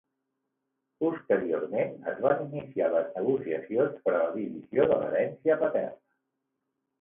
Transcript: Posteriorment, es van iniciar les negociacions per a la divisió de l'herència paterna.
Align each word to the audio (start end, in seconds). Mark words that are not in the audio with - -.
Posteriorment, 1.01 1.93
es 2.11 2.17
van 2.23 2.41
iniciar 2.45 2.87
les 2.95 3.11
negociacions 3.19 4.01
per 4.07 4.15
a 4.15 4.23
la 4.23 4.31
divisió 4.39 4.89
de 4.95 4.99
l'herència 5.03 5.61
paterna. 5.63 5.95